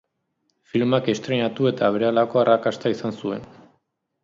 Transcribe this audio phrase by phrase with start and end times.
[0.71, 3.49] Filmak estreinatu eta berehalako arrakasta izan zuen.